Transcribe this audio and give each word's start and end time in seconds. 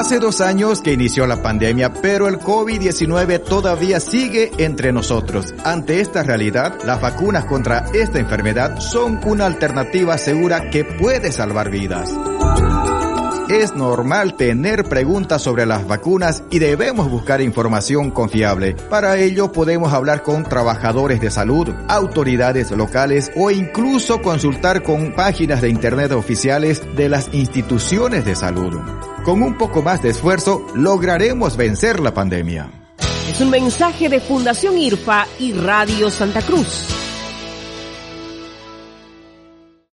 Hace 0.00 0.18
dos 0.18 0.40
años 0.40 0.80
que 0.80 0.94
inició 0.94 1.26
la 1.26 1.42
pandemia, 1.42 1.92
pero 1.92 2.26
el 2.26 2.38
COVID-19 2.38 3.44
todavía 3.44 4.00
sigue 4.00 4.50
entre 4.56 4.92
nosotros. 4.92 5.52
Ante 5.62 6.00
esta 6.00 6.22
realidad, 6.22 6.78
las 6.86 7.02
vacunas 7.02 7.44
contra 7.44 7.84
esta 7.92 8.18
enfermedad 8.18 8.80
son 8.80 9.20
una 9.26 9.44
alternativa 9.44 10.16
segura 10.16 10.70
que 10.70 10.84
puede 10.84 11.32
salvar 11.32 11.68
vidas. 11.68 12.10
Es 13.50 13.74
normal 13.74 14.36
tener 14.36 14.84
preguntas 14.84 15.42
sobre 15.42 15.66
las 15.66 15.84
vacunas 15.84 16.44
y 16.50 16.60
debemos 16.60 17.10
buscar 17.10 17.40
información 17.40 18.12
confiable. 18.12 18.74
Para 18.88 19.18
ello 19.18 19.50
podemos 19.50 19.92
hablar 19.92 20.22
con 20.22 20.44
trabajadores 20.44 21.20
de 21.20 21.32
salud, 21.32 21.68
autoridades 21.88 22.70
locales 22.70 23.32
o 23.34 23.50
incluso 23.50 24.22
consultar 24.22 24.84
con 24.84 25.16
páginas 25.16 25.62
de 25.62 25.68
internet 25.68 26.12
oficiales 26.12 26.80
de 26.94 27.08
las 27.08 27.34
instituciones 27.34 28.24
de 28.24 28.36
salud. 28.36 28.78
Con 29.24 29.42
un 29.42 29.58
poco 29.58 29.82
más 29.82 30.00
de 30.00 30.10
esfuerzo 30.10 30.64
lograremos 30.76 31.56
vencer 31.56 31.98
la 31.98 32.14
pandemia. 32.14 32.70
Es 33.28 33.40
un 33.40 33.50
mensaje 33.50 34.08
de 34.08 34.20
Fundación 34.20 34.78
IRFA 34.78 35.26
y 35.40 35.54
Radio 35.54 36.08
Santa 36.08 36.40
Cruz. 36.42 36.99